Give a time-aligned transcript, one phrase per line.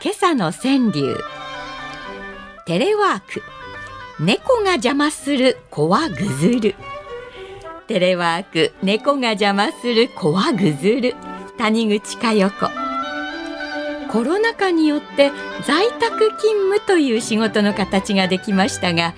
[0.00, 1.16] 今朝の川柳。
[2.66, 3.42] テレワーク。
[4.20, 6.76] 猫が邪魔する子はぐずる。
[7.88, 8.72] テレワーク。
[8.80, 11.16] 猫が邪魔する子はぐずる。
[11.58, 12.70] 谷口佳代子。
[14.12, 15.32] コロナ禍によって
[15.66, 19.14] 在宅勤務という仕事の形ができましたが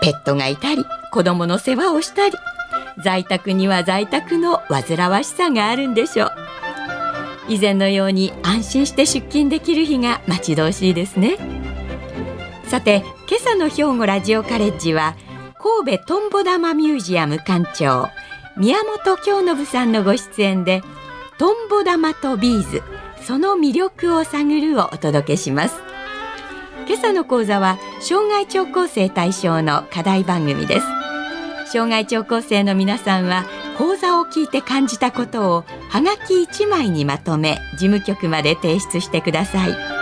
[0.00, 2.34] ペットがいたり子供の世話をしたり
[3.04, 6.32] 在宅には在宅の煩わしさがあるんでしょう。
[7.48, 11.38] 以前のように安心して出勤できる日が待ち遠しいですね。
[12.64, 15.16] さて今朝の兵庫ラジオカレッジは
[15.58, 18.08] 神戸トンボ玉ミュージアム館長
[18.56, 20.82] 宮本京信さんのご出演で
[21.38, 22.82] トンボ玉とビーズ
[23.22, 25.76] その魅力を探るをお届けします。
[26.88, 30.86] 今朝の講座は障害聴講生対象の課題番組です。
[31.72, 33.44] 障害聴講生の皆さんは
[33.78, 39.95] 講座を聞いて感じたことをはがき1枚にまとめ事務局まで提出してください。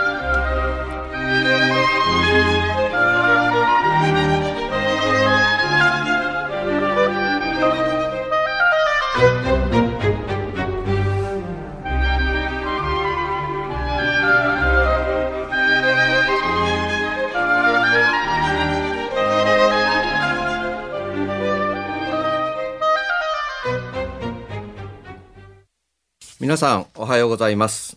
[26.44, 27.96] 皆さんおはようございます。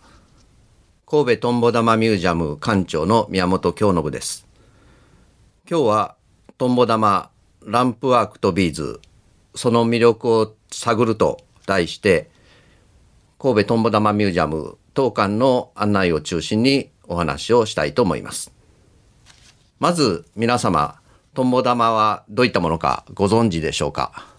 [1.06, 4.48] 神戸トンボ玉ミュージアム館長の宮本京信です。
[5.70, 6.16] 今日は
[6.58, 7.30] トンボ玉
[7.66, 9.02] ランプワークとビーズ
[9.54, 12.30] その魅力を探ると題して
[13.38, 18.54] 神戸トンボ玉ミュージアム当館の案内を中心にお話をしたいと思います。
[19.80, 21.02] まず皆様
[21.34, 24.37] トンボ玉はどういったものかご存知でしょうか？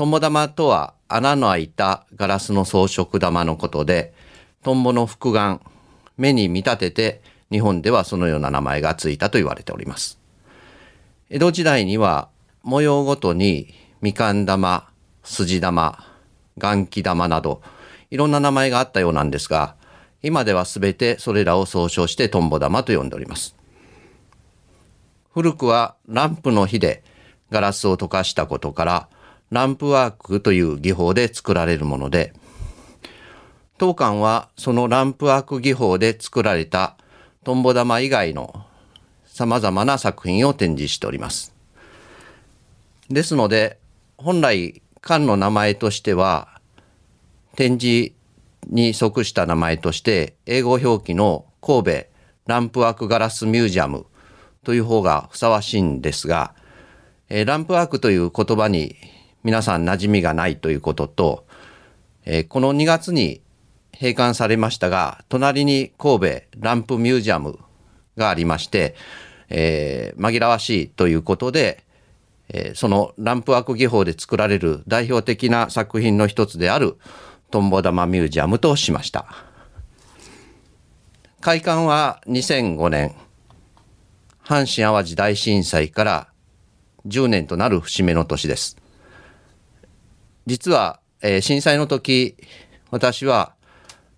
[0.00, 4.14] トンボ玉とは穴の開いたガラスの装飾玉のことで、
[4.62, 5.60] トンボの複眼、
[6.16, 10.18] 目に見立てて日本ではそのような名前がついたと言われております。
[11.28, 12.30] 江戸時代には
[12.62, 14.88] 模様ごとにみかん玉、
[15.22, 16.02] 筋玉、
[16.56, 17.60] 元気玉など
[18.10, 19.76] いろんな名前があったようなんですが、
[20.22, 23.54] 今ではすべてそれらを総称してトンボ玉と呼んでおります。
[25.34, 27.04] 古くはランプの火で
[27.50, 29.08] ガラスを溶かしたことから、
[29.50, 32.32] ランプワークという技法で作られるもので、
[33.78, 36.96] 当館はそのランプワーク技法で作られた
[37.44, 38.64] トンボ玉以外の
[39.26, 41.52] 様々な作品を展示しております。
[43.08, 43.78] ですので、
[44.18, 46.60] 本来館の名前としては、
[47.56, 48.12] 展示
[48.68, 52.06] に即した名前として、英語表記の神戸
[52.46, 54.06] ランプワークガラスミュージアム
[54.62, 56.54] という方がふさわしいんですが、
[57.28, 58.96] ランプワークという言葉に
[59.42, 61.46] 皆さん馴染みがないということと、
[62.24, 63.40] えー、この2月に
[63.94, 67.58] 閉館されましたが、隣に神戸ランプミュージアム
[68.16, 68.94] がありまして、
[69.48, 71.84] えー、紛らわしいということで、
[72.48, 76.98] えー、そのランプワーク技法で作られる代表的な作品の一つである
[77.50, 79.26] トンボ玉ミュージアムとしました。
[81.40, 83.14] 開館は2005年、
[84.44, 86.28] 阪神淡路大震災から
[87.06, 88.79] 10年となる節目の年です。
[90.46, 92.36] 実は、えー、震災の時、
[92.90, 93.54] 私は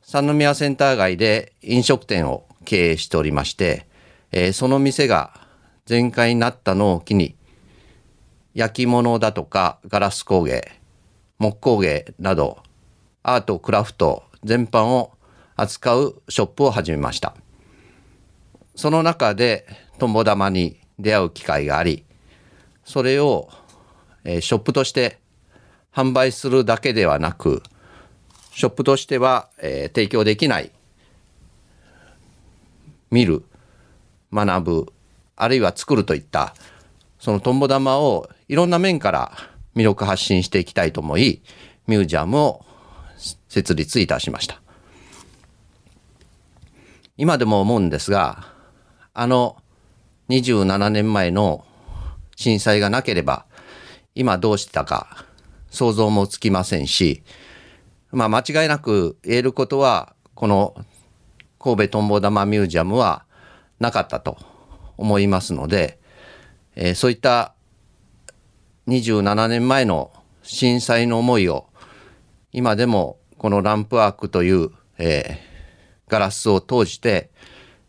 [0.02, 3.86] 三宮センター街で飲食店を経営しておりまして、
[4.30, 5.40] えー、その店が
[5.86, 7.36] 全開になったのを機に、
[8.54, 10.72] 焼き物だとかガラス工芸、
[11.38, 12.62] 木工芸など、
[13.22, 15.12] アート、クラフト全般を
[15.56, 17.34] 扱うショップを始めました。
[18.74, 19.66] その中で、
[19.98, 22.04] トンボ玉に出会う機会があり、
[22.84, 23.48] それを、
[24.24, 25.21] えー、ショップとして
[25.94, 27.62] 販売するだけではなく、
[28.52, 30.70] ショップとしては、えー、提供できない、
[33.10, 33.44] 見る、
[34.32, 34.92] 学ぶ、
[35.36, 36.54] あるいは作るといった、
[37.18, 39.32] そのトンボ玉をいろんな面から
[39.76, 41.42] 魅力発信していきたいと思い、
[41.86, 42.64] ミュージアムを
[43.48, 44.60] 設立いたしました。
[47.16, 48.46] 今でも思うんですが、
[49.14, 49.56] あの
[50.30, 51.64] 27年前の
[52.36, 53.44] 震災がなければ、
[54.14, 55.26] 今どうしてたか、
[55.72, 57.24] 想像もつきませんし、
[58.12, 60.76] まあ間違いなく言えることは、この
[61.58, 63.24] 神戸トンボ玉ミュージアムは
[63.80, 64.36] なかったと
[64.96, 65.98] 思いますので、
[66.76, 67.54] えー、そういった
[68.86, 71.66] 27年前の震災の思いを
[72.52, 77.30] 今でもこのランプアークという、えー、ガラスを通して、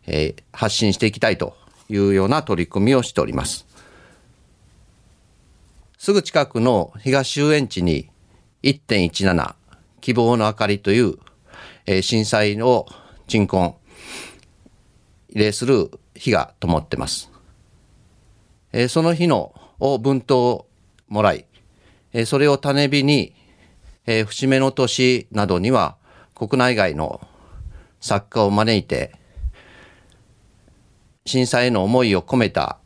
[0.06, 1.56] えー、発信していきたいと
[1.88, 3.73] いうような取り組みをしております。
[6.04, 8.10] すぐ近くの東遊園地に
[8.62, 9.54] 1.17
[10.02, 11.14] 希望の明かりという、
[11.86, 12.84] えー、震災を
[13.26, 13.76] 鎮魂、
[15.34, 17.32] 慰霊する火が灯ってます。
[18.74, 20.66] えー、その日のを文頭を
[21.08, 21.46] もらい、
[22.12, 23.34] えー、それを種火に、
[24.04, 25.96] えー、節目の年などには
[26.34, 27.26] 国内外の
[28.02, 29.14] 作家を招いて、
[31.24, 32.76] 震災への思いを込めた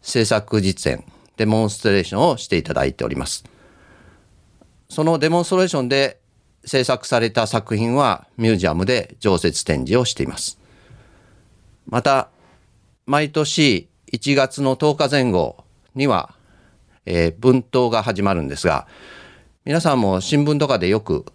[0.00, 1.04] 制作実演、
[1.36, 3.44] デモンストレーションをしていただいております。
[4.88, 6.20] そのデモンストレーションで
[6.64, 10.58] 制作された作品はミュージアムで常設展示をしています。
[11.86, 12.28] また、
[13.06, 15.64] 毎年1月の10日前後
[15.94, 16.34] には、
[17.04, 18.86] えー、文頭が始まるんですが、
[19.64, 21.26] 皆さんも新聞とかでよく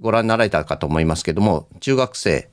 [0.00, 2.48] ご覧になられたかと思いますけども、中学生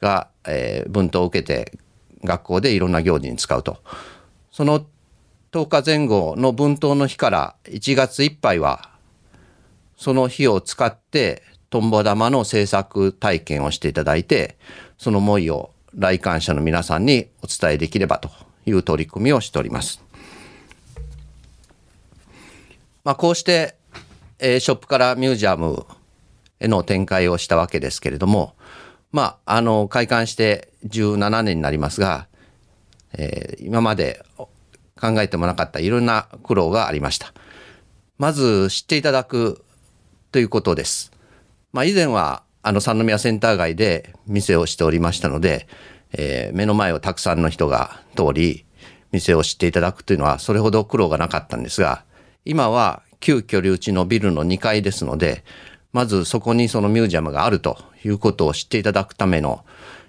[0.00, 1.78] が、えー、文頭を受けて
[2.24, 3.78] 学校でいろんな行事に使うと。
[4.50, 4.86] その
[5.52, 8.88] 10日前後の文頭の日から1月いっぱいは、
[9.98, 14.56] その日を使ってトンボ玉の制作体験をしていただいて、
[14.96, 18.30] その思いを来館者の皆さんにお伝えできればと
[18.64, 20.02] いう取り組みをしております。
[23.04, 23.74] まあ、こうして、
[24.38, 25.84] えー、ショップからミュージアム
[26.60, 28.54] への展開をしたわけですけれども、
[29.10, 32.26] まあ、あの、開館して17年になりますが、
[33.12, 34.24] えー、今まで
[35.02, 37.34] 考えてもなかったいろんな苦労がありました。
[38.18, 39.64] まず知っていただく
[40.30, 41.10] ということです。
[41.72, 45.66] まあ、以前はあの三宮センター街で店をしておりましたので、
[46.12, 48.64] えー、目の前をたくさんの人が通り、
[49.10, 52.04] 店を知っていただくというのはそれほど苦労がなかったんですが、
[52.44, 55.44] 今は旧居留地のビルの2階ですので、
[55.92, 59.64] まずそこにそのミュージアムがあるということを知っていただくための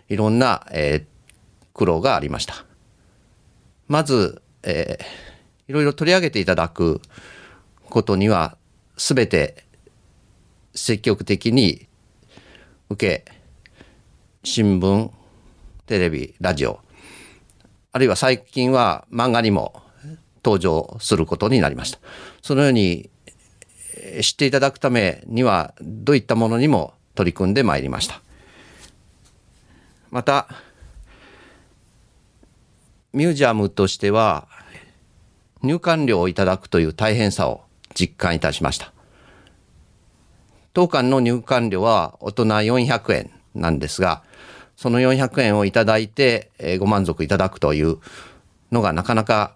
[0.07, 2.65] いろんな、えー、苦労がありました。
[3.87, 7.01] まず、えー、いろいろ取り上げていただく
[7.89, 8.57] ことには
[8.97, 9.63] 全て
[10.73, 11.87] 積極的に
[12.89, 13.31] 受け、
[14.43, 15.11] 新聞、
[15.85, 16.79] テレビ、ラジオ、
[17.91, 19.83] あるいは最近は漫画にも
[20.43, 21.99] 登場することになりました。
[22.41, 23.09] そのように
[24.21, 28.21] 知っていただくためにはどういったものにも取り組んでまいりました。
[30.11, 30.47] また、
[33.13, 34.47] ミュージアムとしては
[35.61, 37.61] 入館料をいただくという大変さを
[37.93, 38.91] 実感いたしました。
[40.73, 44.23] 当館の入館料は大人400円なんですが、
[44.75, 46.49] その400円をいただいて、
[46.79, 47.99] ご満足いただくという
[48.71, 49.55] のがなかなか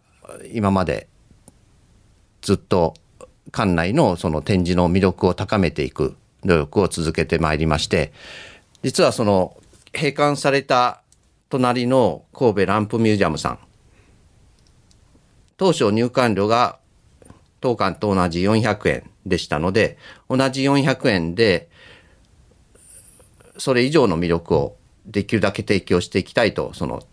[0.54, 1.08] 今まで
[2.42, 2.94] ずっと
[3.52, 6.16] 館内のその展示の魅力を高めていく
[6.46, 8.14] 努力を続けてまいりまして、
[8.84, 9.58] 実はその
[9.96, 11.02] 閉館された
[11.50, 13.60] 隣の神戸ランプミュージアムさん、
[15.58, 16.80] 当初入館料が
[17.62, 19.98] 当館と同じ400円でしたので、
[20.30, 21.70] 同じ400円で、
[23.58, 27.04] それ以上の魅力をできるだけ提供していきたいと、その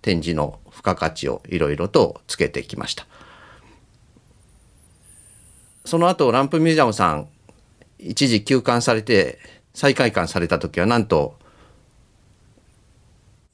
[0.00, 3.06] 展示の付加価値をいろいろとつけてきました。
[5.84, 7.28] その後、ランプミュージアムさん、
[7.98, 9.38] 一時休館されて、
[9.74, 11.38] 再開館された時は、なんと、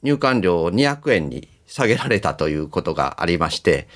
[0.03, 3.89] 入館料を200円に下げられたということがありまして、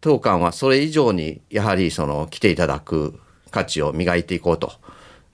[0.00, 3.18] 当館はそれ以上にやはりその来ていただく
[3.50, 4.72] 価値を磨いていこうと、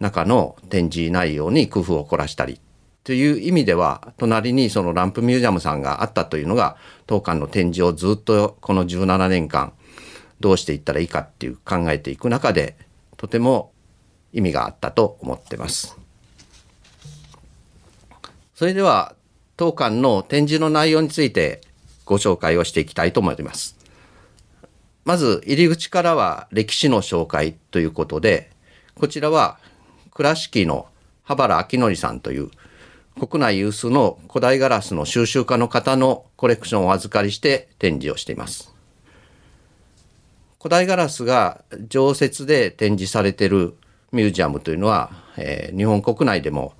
[0.00, 2.60] 中の展示内容に工夫を凝らしたり
[3.04, 9.72] という意味では、隣にそのランプミュージアムさんがあったというのが、当館の展示をずっとこの17年間、
[10.38, 12.76] どうしていったらいいかっていう考えていく中で、
[13.16, 13.72] とても
[14.32, 15.96] 意味があったと思ってます。
[18.54, 19.16] それでは、
[19.62, 21.60] 当館の展示の内容について
[22.04, 23.76] ご紹介をしていきたいと思います。
[25.04, 28.50] まず入り口からは歴史の紹介ということで、
[28.96, 29.60] こちらは
[30.10, 30.88] 倉敷の
[31.22, 32.50] 羽原明則さんという
[33.20, 38.74] 国内有数の古代ガラスの収集家の方のコレクションをお預かりして展示をしています。
[40.58, 43.74] 古代ガラスが常設で展示されている
[44.10, 46.74] ミュージアムというのは、えー、日本国内でも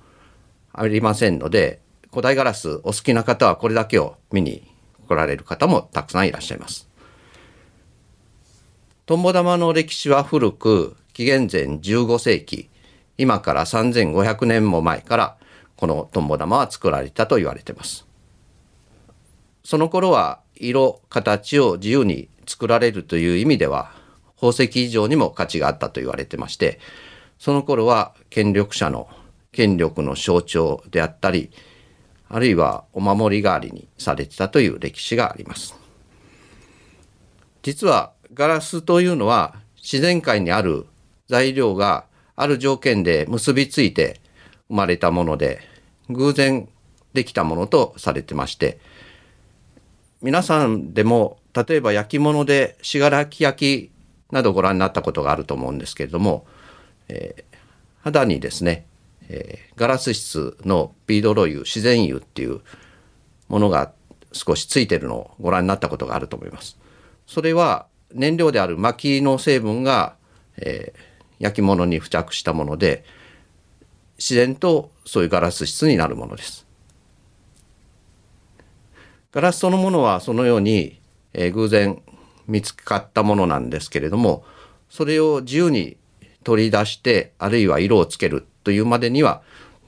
[0.73, 1.79] ありませんので、
[2.13, 4.71] 古代ガラスお好きな方はこれだけを見に
[5.07, 6.87] 来られる方もたくさんいらっしゃいます。
[9.07, 12.69] トンボ玉の歴史は古く、紀元前15世紀、
[13.17, 15.37] 今から3500年も前から
[15.75, 18.07] このトンボ玉は作られたと言われています
[19.63, 23.91] その頃は色形を自由に作られるという意味では
[24.35, 26.79] 宝石以上にも価値があったと言われてまして
[27.39, 29.07] その頃は権力者の
[29.51, 31.51] 権力の象徴であったり
[32.33, 35.75] あるいはお守り代わりにされてたという歴史があります。
[37.61, 40.87] 実はガラスというのは自然界にある
[41.29, 44.19] 材料がある条件で結びついて
[44.67, 45.61] 生まれたもので
[46.09, 46.67] 偶然
[47.13, 48.79] できたものとされてまして
[50.23, 53.91] 皆さんでも例えば焼き物で信楽焼き
[54.33, 56.47] などご覧になったことがあると思うんですけれども、
[57.07, 57.57] えー、
[58.01, 58.87] 肌にですね、
[59.29, 62.61] えー、ガラス質のビードロ油自然油っていう
[63.47, 63.91] ものが
[64.31, 66.77] 少しついてるのをご覧になったことがあると思います。
[67.27, 70.15] それは燃料である薪の成分が、
[70.57, 73.03] えー、焼き物に付着したもので
[74.17, 76.65] 自然とそういうガラス質になるものです。
[79.31, 80.99] ガラスそのものはそのように、
[81.33, 82.01] えー、偶然
[82.47, 84.45] 見つかったものなんですけれども
[84.89, 85.97] それを自由に
[86.43, 89.41] 取り出してあるいは色をつけるというまでには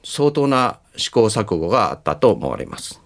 [0.04, 3.00] 相当な試行錯誤があったと思われます。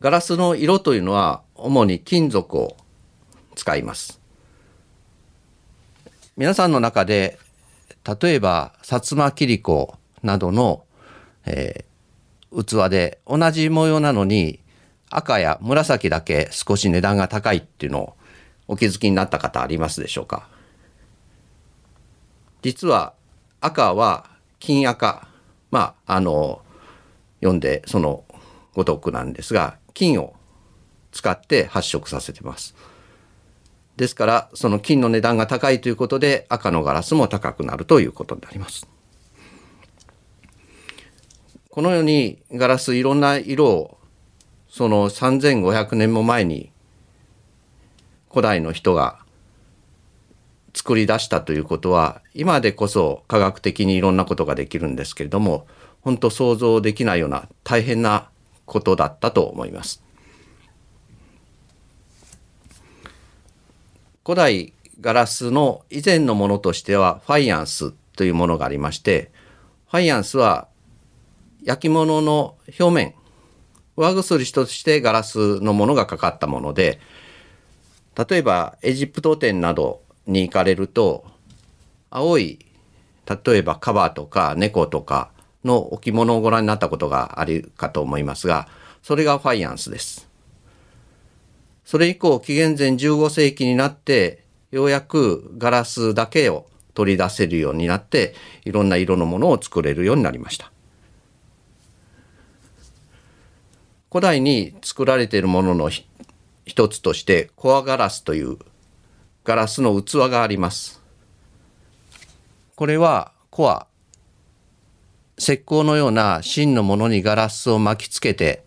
[0.00, 2.76] ガラスの色というのは主に金属を
[3.56, 4.20] 使います。
[6.36, 7.38] 皆さんの中で
[8.22, 10.84] 例えば薩摩切子などの、
[11.46, 14.60] えー、器で同じ模様なのに
[15.10, 18.16] 赤や紫だけ少し値段が高いっていうのを
[18.68, 20.48] お気づきになった方ありますでしょうか？
[22.62, 23.14] 実は
[23.60, 25.28] 赤は金赤
[25.70, 26.62] まああの
[27.40, 28.24] 読んでその
[28.74, 30.34] ごとくなんですが金を
[31.12, 32.74] 使って発色させてます。
[33.96, 38.86] ですからその金の値段が高いということで赤のガラスも高くなるということになります。
[41.70, 43.98] このようにガラスいろんな色を
[44.68, 46.70] その3500年も前に
[48.30, 49.18] 古代の人が
[50.78, 55.66] 作り出したということは今でこそ科学的にいろんなことができるんですけれども
[56.02, 58.28] 本当想像できないような大変な
[58.64, 60.04] ことだったと思います。
[64.24, 69.32] 古代ガラスの以前のものとしてはファイアンスというものがありまして
[69.90, 70.68] ファイアンスは
[71.64, 73.14] 焼き物の表面
[73.96, 77.00] 上薬としてガラスのものがかかったもので
[78.28, 81.24] 例えばエジプト展などに行かれると
[82.10, 82.64] 青い
[83.44, 85.30] 例えばカバーとか猫とか
[85.64, 88.68] の置物をご覧になったことがあるかと思いますが
[89.02, 90.28] それがファイアンスです。
[91.88, 98.34] それ以降、紀元前15世紀になって、ようやくガラスだけを取り出せるようになって、
[98.66, 100.70] いろんな色のものを作れるようになりました。
[104.10, 105.90] 古代に作られているものの
[106.66, 108.58] 一つとして、コアガラスという
[109.48, 111.00] ガラスの器があります。
[112.76, 113.86] これはコア、
[115.38, 118.62] 石膏のような芯のものにガラスを巻きつけて、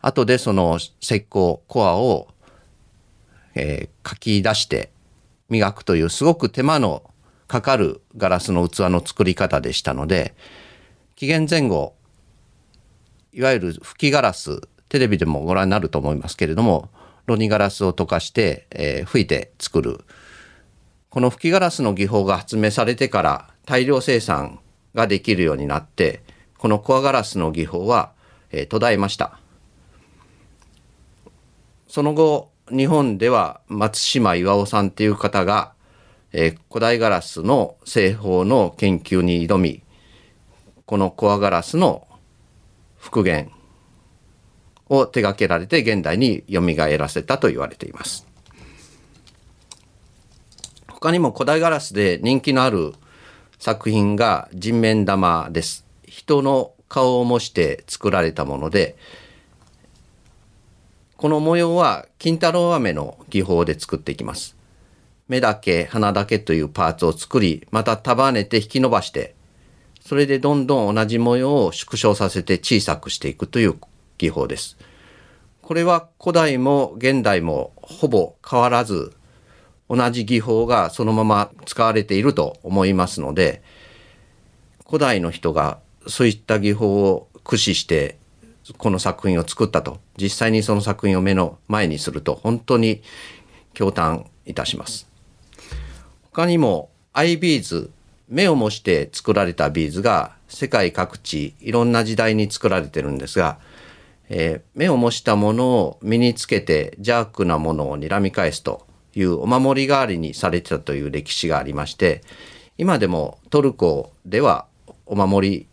[0.00, 2.28] 後でその石膏、コアを
[3.54, 4.90] えー、書き出して
[5.48, 7.02] 磨くというすごく手間の
[7.46, 10.34] かかるガラスの器の作り方でしたので
[11.14, 11.94] 紀元前後
[13.32, 16.88] いわゆる吹きガラステレビでもご覧になると思いますけれども
[17.26, 20.04] ロニガラスを溶かして、えー、吹いて作る。
[21.10, 24.58] この吹きガラスの技法が発明されてから大量生産
[24.94, 26.24] ができるようになって
[26.58, 28.12] このコアガラスの技法は、
[28.50, 29.38] えー、途絶えました。
[31.88, 35.72] その後日本では松島巌さんっていう方が、
[36.32, 39.82] えー、古代ガラスの製法の研究に挑み
[40.86, 42.08] このコアガラスの
[42.98, 43.50] 復元
[44.88, 48.26] を手掛けられて現代によみがえらせたと言われています
[50.88, 52.92] 他にも古代ガラスで人気のある
[53.58, 58.96] 作品が人面玉です人の顔を模して作られたもので
[61.24, 64.56] この模様は金太郎飴の技法で作っていきます。
[65.26, 69.34] 目だけ、鼻だけというパーツを作り、また束ねて引き伸ばして、
[70.00, 73.74] それでどんどん同じ模様を縮小させて小さくしていくという
[74.24, 74.76] 技法です。
[75.60, 79.12] これは古代も現代もほぼ変わらず、
[79.88, 83.62] 同じ技法がそのまま使われていると思いますので、
[84.86, 88.18] 古代の人がそういった技法を駆使して
[88.78, 93.02] この作品を作ったと実際にその作品を目の前にすると本当に
[93.74, 95.08] 驚嘆いたします
[96.30, 97.90] 他にもアイビーズ
[98.28, 103.58] 目を模して作られたビーズが世界各地いろんな時代に作られてるんですが、
[104.28, 112.22] えー、目を模したものを身につけて邪悪なものを睨み返すというお守り代わりにされてたという歴史がありまして
[112.78, 114.66] 今でもトルコでは
[115.06, 115.66] お守り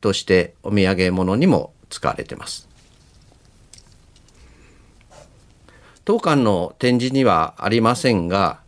[0.00, 2.68] としてお土産物にも使われてます。
[6.04, 8.60] 当館の展示にはありませんが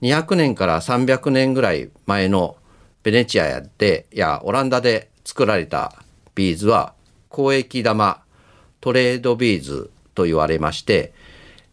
[0.00, 2.56] 200年から300年ぐらい前の
[3.02, 5.94] ベネチアでやオランダで作られた
[6.34, 6.94] ビーズは
[7.30, 8.22] 交易玉
[8.86, 11.12] トレードビーズと言われまして、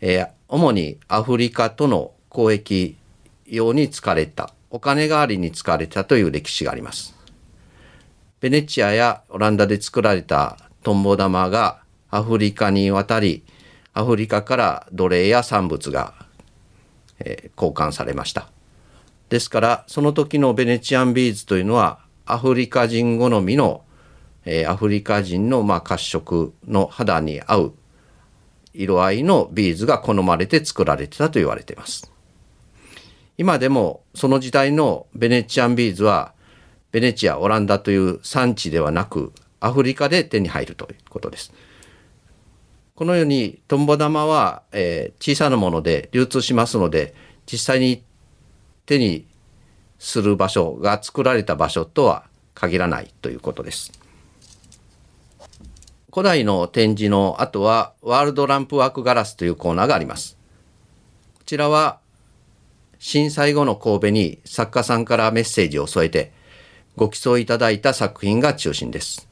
[0.02, 2.98] えー、主にアフリカとの交易
[3.46, 7.16] 用に使われたお金代わりに使われたという歴史があります。
[8.40, 13.44] ベネチアやオランダで作られたトンボ玉がアフリカに渡り
[13.94, 16.16] アフリカから奴隷や産物が、
[17.20, 18.50] えー、交換されました。
[19.30, 23.84] ですからその時のベネチアンビーズというのはアフリカ人好みの、
[24.46, 27.74] えー、アフリカ人のまあ褐色の肌に合う
[28.74, 32.12] 色合いのビーズが好まれて作られてたと言われています。
[33.38, 36.34] 今でもその時代のベネチアンビーズは
[36.92, 41.52] ベネチア、オランダという産地ではなくアフリカで手に入るということです。
[42.96, 47.16] このようにトンボ玉は、えー、小さなもので流通しますので
[47.52, 48.04] 実際に
[48.86, 49.26] 手に
[49.98, 54.03] する場所が作られた場所とは限らないということです。
[56.14, 60.38] 古代の展示の後はワールドランプワークガラスというコーナーがあります。
[61.34, 62.02] こちらは
[63.00, 66.32] 震災後の神戸に作家さんからメッセージを添えて
[66.96, 69.28] ご寄贈いただいた作品が中心です。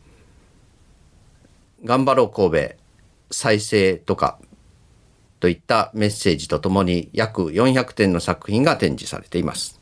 [1.85, 2.75] 頑張ろう神戸
[3.29, 4.39] 再生とか
[5.39, 9.80] といったメッセージとともに約400点の作品が展示されています。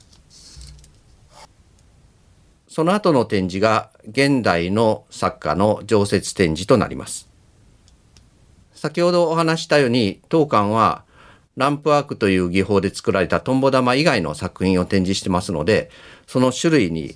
[2.70, 7.28] その後の展示が現代の作家の常設展示となります。
[8.74, 11.04] 先ほどお話したように当館は
[11.58, 15.90] ランプワークという技法で作られたトンボ玉以外の作品を展示してますので
[16.28, 17.16] その種類に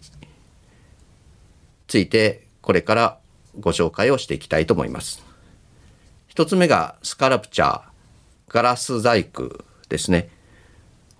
[1.88, 3.20] ついてこれから
[3.60, 5.24] ご紹介をしていきたいと思います。
[6.28, 7.82] 一つ目がスカラプチャー、
[8.48, 10.30] ガラス細工ですね。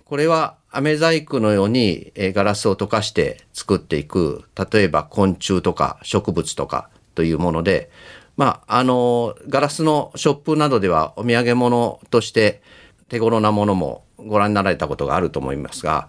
[0.04, 7.90] これは飴細工のようにガラスを溶かして作っていく、例えば昆虫とか植物とかというもので、
[8.36, 12.62] まあ、あの、ガラスのショップなどではお土産物として
[13.08, 16.08] 手頃なものもご覧になられたことがあると思いますが、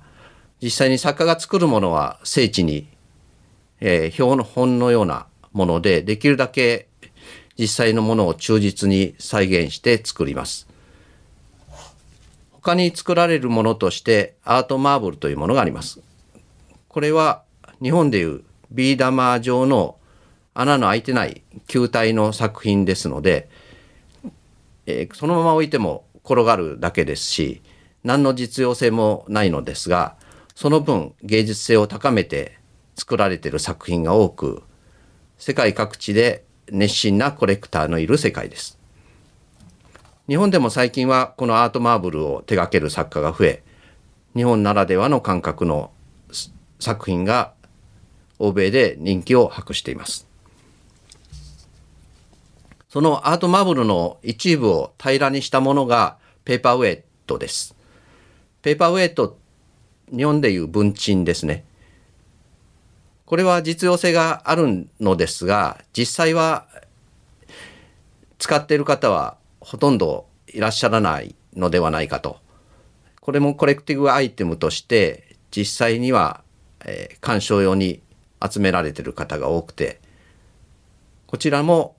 [0.62, 2.88] 実際に作家が作るものは精緻に、
[3.80, 6.88] えー、標本のようなもので、できるだけ
[7.58, 10.67] 実際のものを忠実に再現して作ります。
[12.65, 16.01] 他に作られるものとしてアートマーブルというものがあります。
[16.88, 17.43] これは
[17.80, 19.97] 日本でいうビー玉状の
[20.56, 23.49] 穴の開いてない球体の作品ですので、
[24.88, 27.62] えー、そのまま置いても転がるだけですし
[28.04, 30.15] 何の実用性もないのですが
[30.56, 32.58] その分芸術性を高めて
[32.95, 34.63] 作られている作品が多く
[35.38, 38.80] 世界各地で熱心なコレクターのいる世界です。
[40.27, 43.63] 日本でも最近はこのアートマーブルを手掛ける作家が増え、
[44.35, 45.91] 日本ならではの感覚の
[46.79, 47.53] 作品が
[48.39, 50.27] 欧米で人気を博しています。
[52.89, 57.75] そのアートマーブルの一部を平らにしたものがペーパーウェイトです。
[58.63, 59.38] ペーパーウェイト、
[60.11, 61.65] 日本でいう文鎮ですね。
[63.27, 66.67] これは実用性があるのですが実際は
[68.38, 72.38] 使っている方はほとんどいらっしゃらないのではないかと。
[73.19, 76.43] これもコレクティブアイテムとして実際には、
[76.86, 77.99] えー、鑑賞用に
[78.39, 79.99] 集められてる方が多くて
[81.25, 81.95] こちらも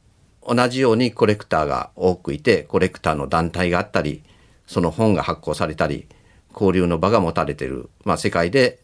[0.46, 4.22] 同じようにコレクターが多くいてコレクターの団体があったり
[4.68, 6.07] その本が発行されたり
[6.52, 8.79] 交流の場が持たれてる、まあ、世界で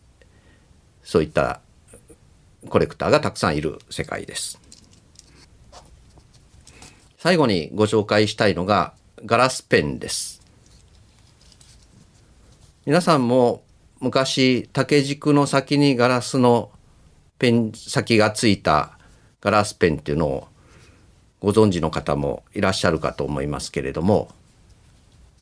[1.05, 1.61] そういった
[2.68, 4.62] コレクターがたくさんいる世界です。
[7.22, 10.42] 最後にご紹介したいのがガラスペンです。
[12.85, 13.62] 皆さんも
[14.00, 16.72] 昔竹軸の先にガラスの
[17.38, 18.98] ペン先がついた
[19.40, 20.48] ガラスペンっていうのを
[21.38, 24.28] ご存知の方もいらっしゃるかと思いますけれども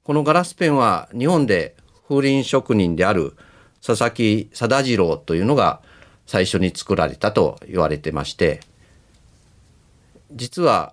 [0.04, 3.34] このガラスペンは日本で風鈴職人である
[3.82, 5.80] 佐々木貞次郎というのが
[6.26, 8.60] 最初に作られたと言われてまして
[10.30, 10.92] 実は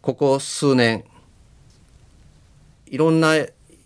[0.00, 1.04] ここ数年
[2.86, 3.34] いろんな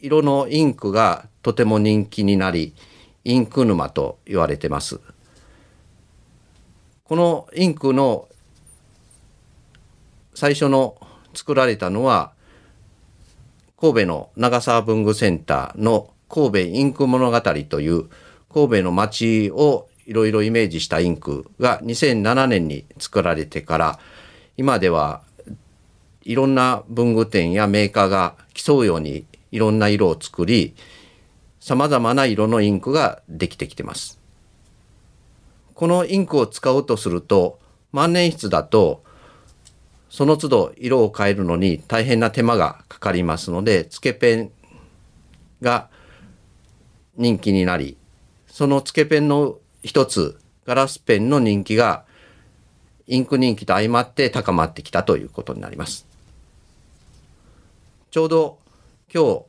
[0.01, 2.75] 色のインクがとても人気になり
[3.25, 5.01] インク沼と言われてます。
[7.05, 8.29] このインクの
[10.35, 10.97] 最初の
[11.35, 12.33] 作られたのは
[13.79, 18.09] 神戸の長沢文具センターの神戸インク物語という
[18.53, 23.99] 神戸の街をいろいろイメージしたインクが2007年に作られてから
[24.57, 25.23] 今では
[26.23, 30.75] いろんな文具店やメーカーが競うようにいろんな色を作り
[31.61, 34.19] 様々な色のインクができてきてます。
[35.75, 37.59] このインクを使おうとすると
[37.93, 39.03] 万年筆だと
[40.13, 44.51] その都度色を変えるのに大変な手間がかかりますので、つけペン
[45.63, 45.89] が
[47.17, 47.97] 人気になり、
[48.47, 52.05] そのつけペンの一つ、ガラスペンの人気が
[53.07, 56.12] インク人気と相まって高まってきたということになります。
[58.13, 58.59] ちょうど
[59.11, 59.45] 今日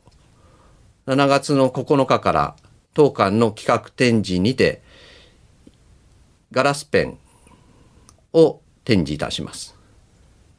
[1.05, 2.55] 7月の9日から
[2.93, 4.81] 当館の企画展示にて
[6.53, 7.17] ガラスペン
[8.31, 9.75] を展示いたします。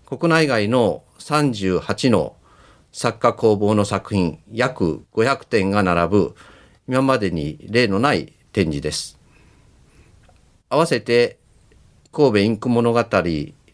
[0.04, 2.36] 国内外の38の
[2.92, 6.34] 作家工房の作品約500点が並ぶ
[6.86, 9.18] 今までに例のない展示です。
[10.68, 11.38] 合わせて
[12.12, 13.02] 神戸インク物語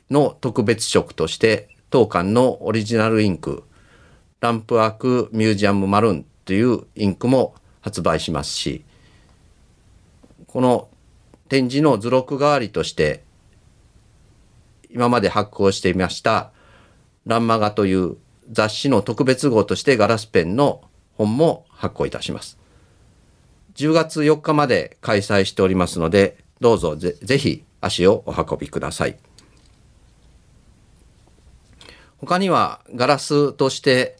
[0.09, 3.65] の特別色として当館のオリジナルインク
[4.41, 8.85] ランプワークミュージアムマルーンというインクも発売しますし
[10.47, 10.89] この
[11.49, 13.23] 展示の図録代わりとして
[14.91, 16.51] 今まで発行していました
[17.27, 18.17] ランマガという
[18.51, 20.83] 雑誌の特別号としてガラスペンの
[21.15, 22.59] 本も発行いたします。
[23.75, 29.17] 10月4日まで開催しておりますので、どうぞぜぜひ足をお運びください。
[32.19, 34.17] 他にはガラスとして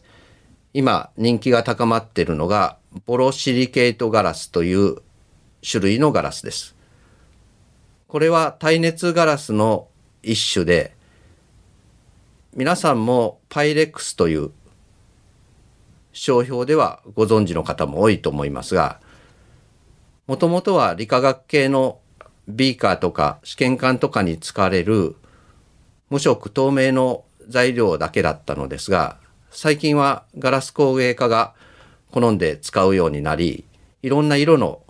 [0.73, 4.97] 今人気が高まっているのがボロシリケートガラスという
[5.69, 6.75] 種類のガラスです。
[8.07, 9.87] これは耐熱ガラスの
[10.23, 10.93] 一種で
[12.53, 14.51] 皆さんもパイレックスという
[16.11, 18.99] 商標ではご存知の方も多いと思いますが
[20.27, 21.99] もともとは理化学系の
[22.47, 25.15] ビーカーとか試験管とかに使われる
[26.09, 29.17] 無色透明の材料だけだったのですが
[29.53, 31.53] 最近はガラス工芸家が
[32.11, 33.65] 好んで使うようになり
[34.01, 34.81] いろんな色の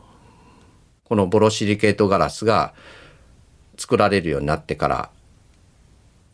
[1.03, 2.75] このボロシリケートガラスが
[3.75, 5.09] 作られるようになってから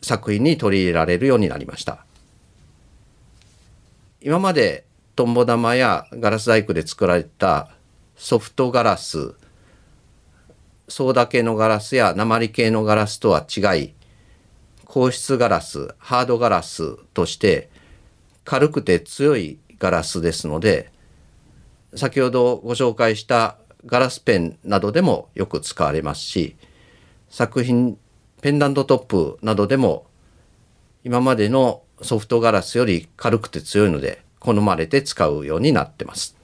[0.02, 2.04] 作品に取り入れられるようになりました。
[4.20, 4.84] 今まで
[5.16, 7.70] トンボ玉やガラス細工で作られた
[8.14, 9.34] ソフトガラス、
[10.86, 13.94] ソーダ系のガラスや鉛系のガラスとは違い、
[14.86, 17.70] 硬質ガラス、ハードガラスとして
[18.48, 20.90] 軽くて強いガラスですので、
[21.94, 26.56] 先ほどご紹介したガラスペンなどでもよく使われますし、
[27.28, 27.98] 作品
[28.40, 30.06] ペンダントトップなどでも
[31.04, 36.34] 今までのソフトガラスより軽くて強いので好まれて使うようになってます。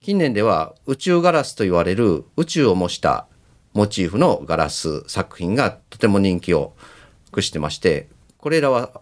[0.00, 3.26] 近年では宇宙ガラスと言われる宇宙を模した
[3.72, 6.76] モチーフのガラス作品がとても人気を
[7.24, 9.00] 博してましてこれらは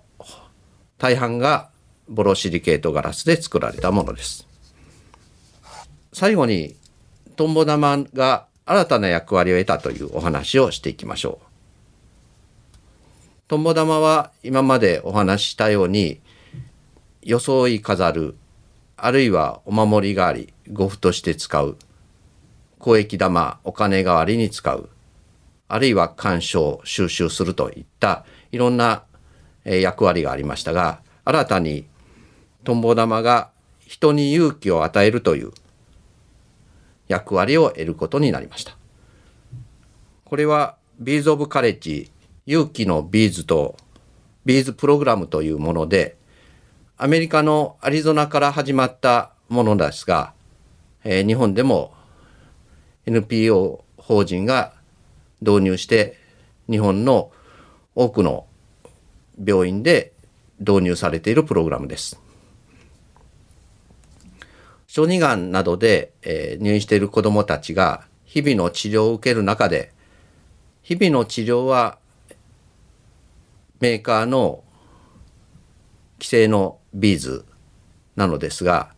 [1.03, 1.69] 大半が
[2.09, 4.47] ボロシリケートガラスで作られたものです。
[6.13, 6.77] 最後に
[7.35, 11.47] トンボ玉が新たな役割を得たというお話をしていきましょう。
[13.49, 16.21] とんぼ玉は今までお話ししたように
[17.23, 18.37] 装い飾る
[18.97, 21.77] あるいはお守り代わり呉服として使う
[22.79, 24.89] 交易玉お金代わりに使う
[25.67, 29.03] あるいは鑑賞収集するといったいろんな
[29.65, 31.87] 役割がありましたが新たに
[32.65, 35.53] とんぼ玉が人に勇気を与えるという
[37.09, 38.77] 役割を得ることになりました。
[40.25, 42.11] これはビーズ・オブ・カレッジ
[42.47, 43.77] 勇気のビーズと
[44.47, 46.17] ビーズプログラムというもので
[46.97, 50.33] アメリカのアリゾナから始まったものですが、
[51.05, 51.93] えー、日本でも
[53.07, 54.73] NPO 法人が
[55.41, 56.17] 導入して
[56.71, 57.31] 日本の
[57.95, 58.47] 多くの
[59.39, 60.13] 病院で
[60.61, 62.21] 導入されているプログラムです。
[64.87, 69.91] 小児がんなどで、えー、入院している子どもたちが日々の治療を受ける中で
[70.83, 71.99] 日々の治療は
[73.81, 74.63] メーカーの
[76.19, 77.45] 規制のビーズ
[78.17, 78.91] なのですが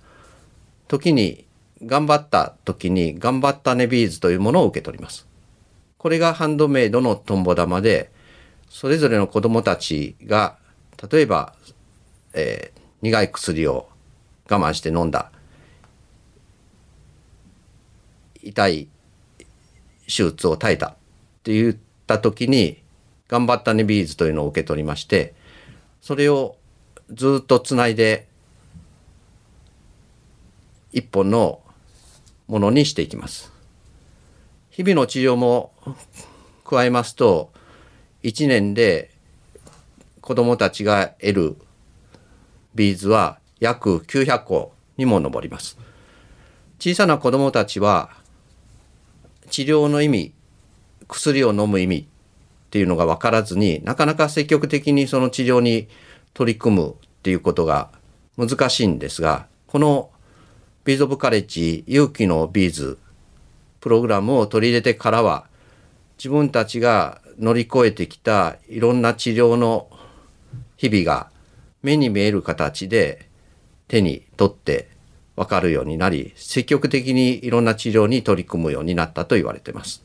[0.89, 1.47] 時に
[1.83, 5.27] 頑張った時に頑張ったねビーズというものを受け取ります。
[5.97, 8.11] これがハンドメイドのトンボ玉で
[8.75, 10.59] それぞれの子どもたちが
[11.09, 11.55] 例えば、
[12.33, 13.89] えー、苦い薬を
[14.51, 15.31] 我慢して飲んだ。
[18.43, 18.89] 痛い
[20.07, 20.89] 手術を耐えた。
[20.89, 20.95] っ
[21.45, 21.77] て言っ
[22.09, 22.83] た時に
[23.29, 25.35] 頑張ったねビーズというのを受け取りまして
[26.01, 26.57] それを
[27.13, 28.27] ずっとつないで
[30.93, 31.61] 一本の
[32.49, 33.53] ものにしていきます。
[34.71, 35.73] 日々の治療も
[36.65, 37.54] 加えますと
[38.25, 39.11] 1年で
[40.23, 41.57] 子どもたちが得る
[42.75, 45.79] ビーズは約900個にも上ります。
[46.79, 48.11] 小さな子どもたちは
[49.51, 50.33] 治療の意味
[51.07, 52.05] 薬を飲む意味っ
[52.71, 55.89] ていうのが分からずになかなか積極的にその治療に
[56.33, 57.91] 取り組むっていうことが
[58.37, 60.11] 難しいんですがこの
[60.85, 62.99] ビーズ・オブ・カレッジ勇気のビーズ
[63.81, 65.47] プログラムを取り入れてからは
[66.19, 69.91] 自分たちが乗り越えてきたいろんな治療の
[70.77, 71.31] 日々が
[71.83, 73.29] 目に見える形で
[73.89, 74.89] 手に取って
[75.37, 80.05] 分かるようになり積極的にいろんな治療に取り組むようになったと言われています。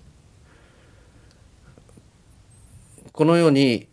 [3.11, 3.87] このように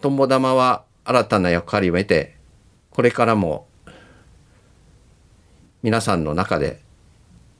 [0.00, 2.36] トンボ玉は新たな役割を得て
[2.90, 3.66] これからも
[5.82, 6.80] 皆さんの中で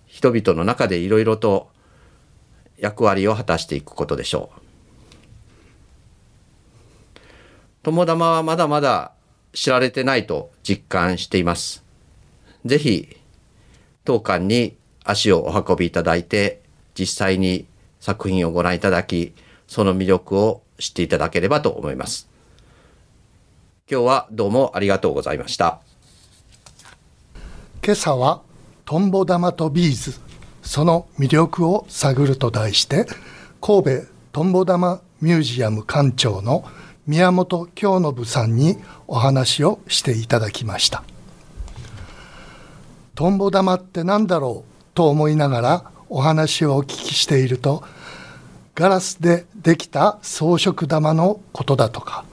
[0.07, 1.72] 人々の中でいろいろと
[2.83, 4.61] 役割を果たしていくことでしょう。
[7.85, 9.13] 友玉はまだまだ
[9.53, 11.85] 知られてないと実感しています。
[12.65, 13.17] ぜひ
[14.05, 16.61] 当館に足をお運びいただいて
[16.99, 17.67] 実際に
[18.01, 19.33] 作品をご覧いただき
[19.69, 22.29] その魅力を知っていただければと思います。
[23.89, 25.79] 今日はどうもありがとうございました。
[27.85, 28.43] 今朝は
[28.85, 30.32] トンボ玉とビーズ
[30.63, 33.07] その魅力を探ると題して
[33.61, 33.91] 神戸
[34.33, 36.65] トンボ玉ミュージアム館長の
[37.07, 41.03] 宮本京信さんにお話をしていただきました。
[43.15, 47.83] トンボ玉って何だろうと思いながらお話をお聞きしていると
[48.75, 52.25] ガラスでできた装飾玉のことだとか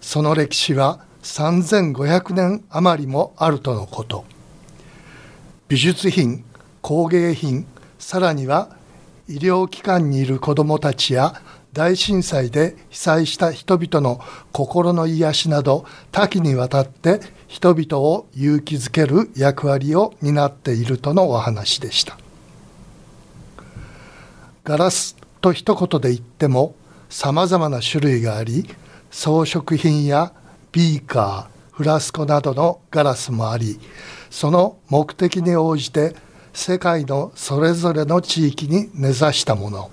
[0.00, 4.24] その歴史は3500年余りもあるとのこと。
[5.68, 6.44] 美術品
[6.82, 7.66] 工芸品
[7.98, 8.76] さらには
[9.28, 11.40] 医療機関にいる子どもたちや
[11.72, 14.20] 大震災で被災した人々の
[14.52, 22.18] 心の癒しなど多岐にわたって人々を勇気づける役割を担っているとのお話でした。
[24.64, 26.74] ガラスと一言で言っても
[27.08, 28.68] さまざまな種類があり
[29.10, 30.32] 装飾品や
[30.70, 33.80] ビーカーフラスコなどのガラスもあり
[34.30, 36.14] その目的に応じて
[36.52, 39.90] 世界のそれぞれの地域に根ざしたもの。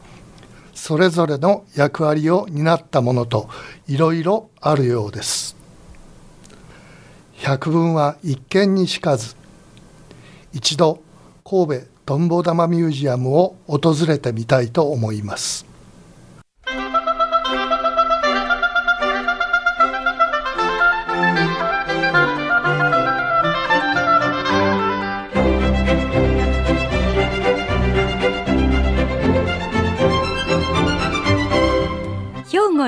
[0.73, 3.49] それぞれの役割を担ったものと
[3.87, 5.55] いろいろあるようです。
[7.33, 9.35] 百聞は一見にしかず
[10.51, 11.01] 一度
[11.43, 15.68] 神戸トンボ玉ミュージアムを訪れてみたいと思います。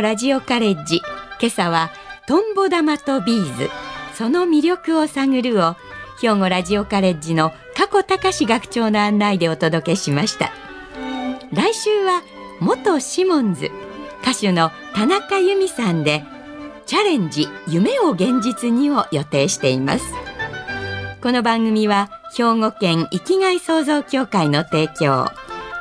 [0.02, 0.98] ラジオカレッジ。
[1.40, 1.92] 今朝は
[2.28, 3.70] トンボ玉とビーズ。
[4.16, 5.76] その魅力を探るを
[6.22, 10.52] 兵庫ラジオカレッジの加古隆学長の案内でお届けしました。
[11.54, 12.22] 来週は
[12.60, 13.72] 元シモンズ。
[14.22, 16.24] 歌手の田中由美さんで
[16.86, 20.06] チャレンジ夢を現実にを予定しています。
[21.22, 25.28] この番組は兵庫県生きがい創造協会の提供。